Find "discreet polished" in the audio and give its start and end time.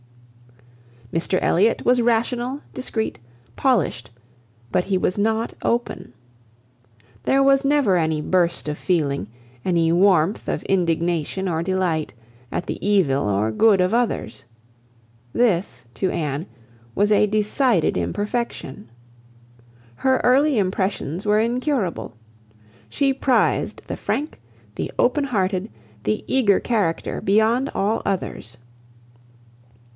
2.73-4.09